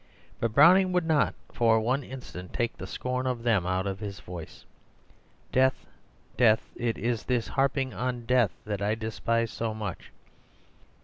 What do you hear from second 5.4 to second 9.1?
"Death, death, it is this harping on death that I